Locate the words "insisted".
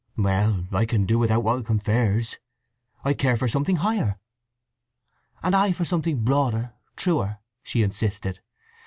7.83-8.39